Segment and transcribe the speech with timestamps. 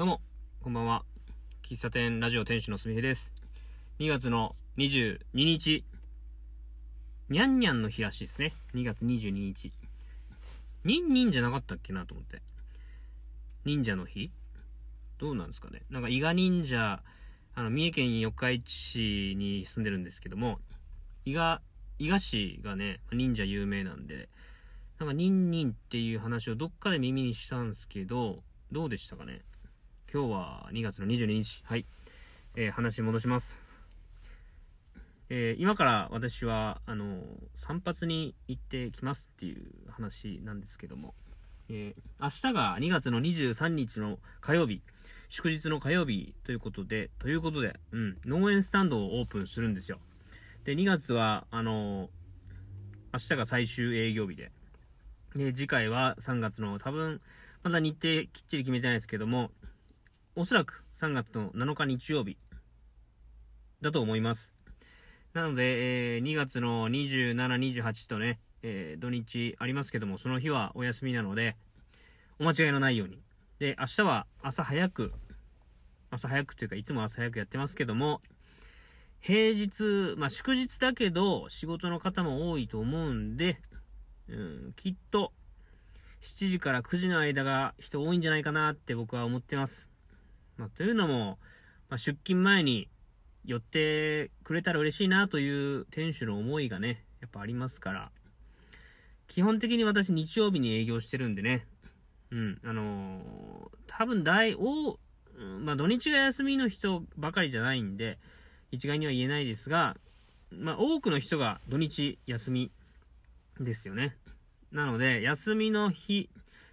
[0.00, 0.22] どうも、
[0.62, 1.04] こんばんは。
[1.62, 3.30] 喫茶店ラジオ店主のすみへです。
[3.98, 5.84] 2月の22日、
[7.28, 8.54] にゃんにゃんの日らしいですね。
[8.72, 9.70] 2月22日。
[10.86, 12.40] にんにんじゃなかったっけなと思って。
[13.66, 14.30] 忍者の日？
[15.18, 15.82] どうなんですかね。
[15.90, 17.02] なんか伊賀忍者、
[17.54, 20.60] あの、三重県四日市市に住んでるんですけども、
[21.26, 21.60] 伊賀、
[21.98, 24.30] 伊賀市がね、忍者有名なんで、
[24.98, 28.42] なんかニンニンっていう話をどっかで耳にしたんですけど、
[28.72, 29.42] どうでしたかね
[30.12, 31.62] 今日は2月の22日。
[31.64, 31.86] はい。
[32.56, 33.56] えー、話戻します。
[35.28, 37.22] えー、今から私は、あの
[37.54, 41.14] 散髪に行ってきますっていう話なんですけども、
[41.68, 44.82] えー、明日が2月の23日の火曜日、
[45.28, 50.00] 祝日の火曜日ということで、ということで、うん、農園スタンドをオープンするんですよ。
[50.64, 52.10] で、2月は、あの
[53.12, 54.50] 明日が最終営業日で、
[55.36, 57.20] で、次回は3月の多分、
[57.62, 59.52] まだ日程きっちり決めてないですけども、
[60.36, 62.38] おそらく3月の7日日曜日
[63.80, 64.52] だと思います。
[65.32, 67.34] なので、えー、2月の27、
[67.82, 71.56] 28とね、えー、土日ありますけども、その日はお休みなので、
[72.38, 73.18] お間違いのないように。
[73.58, 75.12] で、明日は朝早く、
[76.10, 78.22] 朝早くというか、いつも朝早くやってますけども、
[79.18, 83.60] 平日、まあ祝日だけど、仕事の方も多いと思うんで、
[84.28, 85.32] うん、きっと、
[86.20, 89.89] 7時から9時の間が人多いんじゃないかなって僕は思ってます。
[90.60, 91.38] まあ、というのも、
[91.88, 92.86] まあ、出勤前に
[93.46, 98.10] 寄ってくれたら嬉しいなという店主の思いがね、やっぱありますから、
[99.26, 101.66] 基本的に私日曜日に営業してるんでね、
[102.30, 104.98] うん、あのー、多分大、お
[105.64, 108.18] まあ、土日が休みの人ばかりじゃないんで、
[108.70, 109.96] 一概には言えないですが、
[110.50, 112.70] まあ、多くの人が土日休み
[113.58, 114.14] ですよね。
[114.72, 116.28] なので、休みの日、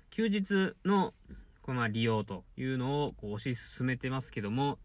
[0.10, 1.14] 休日の
[1.68, 4.80] この利用というのをこう推し進めてますけども、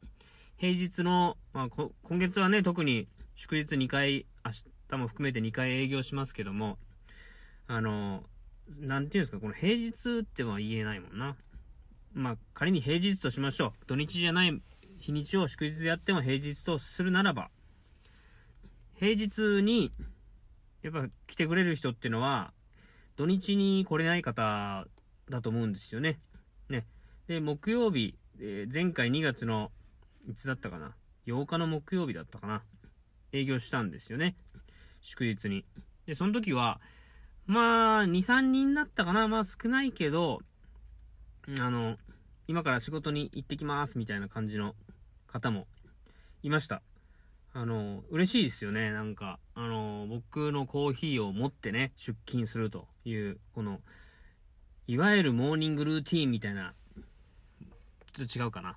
[0.57, 4.51] 平日の、まあ、今月はね、特に祝日2回、明
[4.91, 6.79] 日も含めて2回営業しますけども、
[7.69, 8.25] あの、
[8.81, 11.37] なんていうんですか、この平日っては言えないもんな。
[12.15, 13.87] まあ、仮に平日としましょう。
[13.87, 14.61] 土日じゃない
[14.99, 17.53] 日にちを祝日でやっても平日とするならば、
[18.97, 19.93] 平日に、
[20.83, 22.53] やっぱ来てくれる人っていうのは、
[23.15, 24.85] 土日に来れない方
[25.29, 26.19] だと思うんですよね。
[26.69, 26.87] ね。
[27.27, 29.71] で、木曜日、えー、前回2月の、
[30.29, 30.95] いつだったかな
[31.27, 32.63] ?8 日の木曜日だったかな？
[33.33, 34.37] 営業したんですよね。
[35.01, 35.65] 祝日に。
[36.07, 36.81] で、その時は、
[37.47, 39.29] まあ、2、3人だったかな？
[39.29, 40.41] まあ少ないけど、
[41.59, 41.97] あの、
[42.47, 44.75] 今から仕事に行ってきますみたいな感じの
[45.27, 45.67] 方も
[46.43, 46.83] いました。
[47.55, 48.93] あの、嬉しいですよね。
[48.93, 53.81] なんか、あの、僕のコーヒーを持ってね、出勤するという、この、
[54.87, 56.75] いわゆるモーニングルーティンみたいな、
[58.15, 58.77] ちょっと違うかな。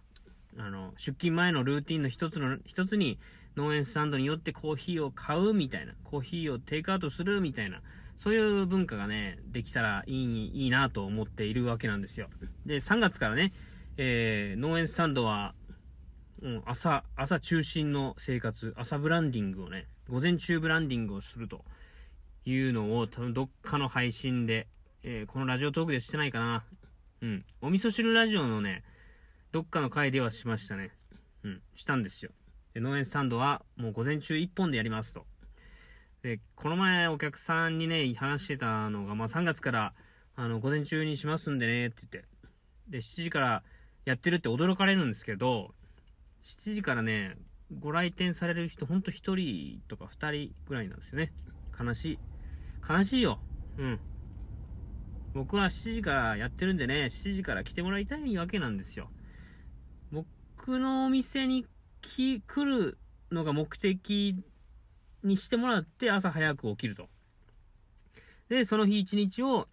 [0.57, 3.19] あの、出勤前のルーティンの一つの、一つに、
[3.55, 7.81] 農園スタンドによってコーヒーを買うみたいな、コーヒーをテイクアウトするみたいな、
[8.17, 12.29] そういう文化がね、できたらいい、いいなと思っているわけなんですよ。
[12.65, 13.53] で、3月からね、
[13.97, 15.53] えー、農園スタンドは、
[16.41, 21.63] うん、朝、朝中心の生活、朝ブランディングをね、午前中ブランディングをすると
[22.45, 24.67] いうのを多分どっかの配信で
[25.07, 26.63] えー、このラジオトークでしてないかな。
[27.21, 27.45] うん。
[27.61, 28.83] お味噌汁ラジオのね、
[29.51, 30.89] どっかの回ではしましたね。
[31.43, 31.61] うん。
[31.75, 32.31] したんですよ。
[32.73, 35.27] で、農園スタンドはもう午前中1本でやりますと。
[36.23, 39.93] で、この前お客さんにね、話してたのが、まあ3月から、
[40.35, 42.27] あの、午前中にしますんでね、って言って。
[42.89, 43.63] で、7時から
[44.05, 45.75] やってるって驚かれるんですけど、
[46.45, 47.37] 7時からね、
[47.79, 51.31] ご来店される人、ほんと1人とか2人ぐらいなんですよね。
[51.79, 52.19] 悲しい。
[52.89, 53.39] 悲しいよ。
[53.77, 53.99] うん。
[55.35, 59.09] 僕は7時からやってるんでね、7時から来てもらいたいわけなんですよ。
[60.09, 61.65] 僕のお店に
[62.01, 62.97] 来る
[63.31, 64.41] のが目的
[65.23, 67.09] にしてもらって朝早く起きると。
[68.47, 69.67] で、その日一日を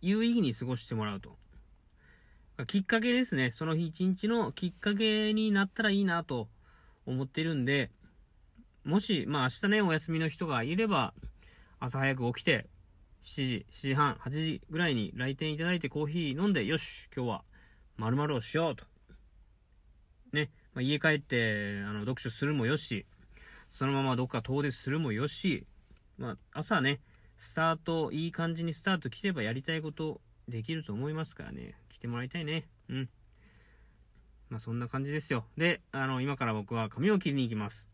[0.00, 1.36] 有意義に過ごしてもらうと。
[2.66, 3.52] きっかけですね。
[3.52, 6.48] その日一日のきっかけになったらいいなと
[7.06, 7.92] 思ってるんで、
[8.82, 11.14] もし、まあ明日ね、お休みの人がいれば、
[11.78, 12.66] 朝早く起きて、
[13.22, 17.44] 7時、7時半、8時ぐらいに来店いただいてコーヒー飲んで、よし、今日は
[17.96, 18.84] 〇〇をしようと。
[20.32, 23.06] ね、まあ、家帰って、あの、読書するもよし、
[23.70, 25.66] そのままどっか遠出するもよし、
[26.18, 27.00] まあ、朝ね、
[27.38, 32.68] スタート、いい感じにスタート切ればやりたいことできると思いますからね、来てもらいたいね。
[32.88, 33.08] うん。
[34.48, 35.44] まあ、そんな感じですよ。
[35.56, 37.88] で、あの、今から僕は髪を切りに行きます。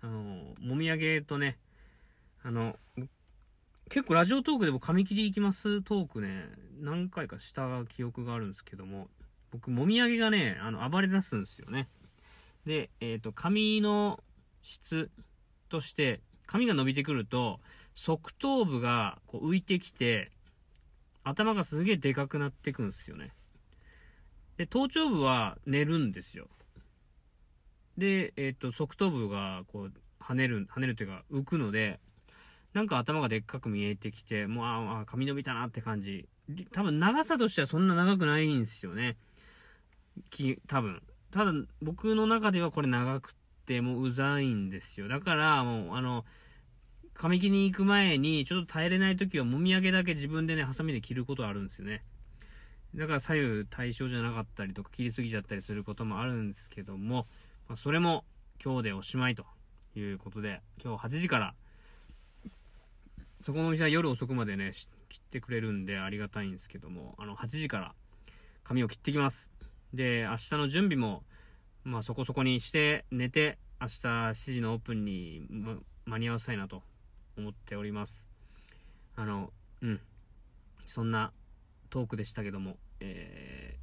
[0.00, 1.58] あの、もみあげとね、
[2.42, 2.76] あの、
[3.92, 6.46] 結構ラジオトークでも髪切り行きますトークね、
[6.80, 9.08] 何回かした記憶があるんですけども、
[9.50, 11.90] 僕、もみあげがね、あの、暴れ出すんですよね。
[12.64, 14.18] で、えっ、と、髪の
[14.62, 15.10] 質
[15.68, 17.60] として、髪が伸びてくると、
[17.94, 20.32] 側頭部がこう浮いてきて、
[21.22, 23.34] 頭がすげえでかくなってくんですよね。
[24.56, 26.48] で、頭頂部は寝るんですよ。
[27.98, 32.00] で、えっ、と、側頭部がこう、跳ねる、跳ねるというか浮くので、
[32.74, 36.28] なんか頭がでっかく見えてきて、もう、ああ、髪伸びたなって感じ。
[36.72, 39.16] 多分長さとしてはそんな長くないんですよね。
[40.30, 41.02] き、多分。
[41.30, 43.34] ただ、僕の中ではこれ長く
[43.66, 45.08] てもううざいんですよ。
[45.08, 46.24] だから、もう、あの、
[47.14, 52.04] 髪切りに行く前に、ちょっと耐えれない時は、もみあげだけ自分でね、ハサミで切ることあるんですよね。
[52.94, 57.26] だから左右対称じゃなかったりとか、切りすぎちゃったりすることもあるんですけども、
[57.68, 58.24] まあ、それも
[58.62, 59.44] 今日でおしまいと
[59.94, 61.54] いうことで、今日8時から、
[63.42, 64.70] そこのお店は夜遅くまでね、
[65.08, 67.92] 切ってくれるんでありがたいんですけども、あの、8時から
[68.62, 69.50] 髪を切ってきます。
[69.92, 71.24] で、明日の準備も、
[71.82, 76.82] まあそこそこにして寝て、明日7時のオープンに、ま、間に合わせたいなと
[77.36, 78.24] 思っております。
[79.16, 79.52] あの、
[79.82, 80.00] うん。
[80.86, 81.32] そんな
[81.90, 83.76] トークでしたけども、え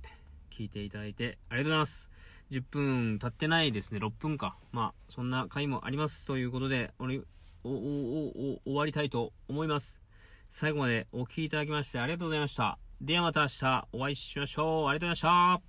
[0.51, 2.09] ー、聞いていただいてありがとうございます。
[2.51, 4.55] 10分経ってないですね、6分か。
[4.71, 6.93] まあ、そんな回もありますということで、
[7.63, 10.01] 終わりたいと思います。
[10.49, 12.79] 最後までお聴きいただきましてありがとうございました。
[13.01, 14.87] ではまた明日お会いしましょう。
[14.87, 15.68] ありがとうございました。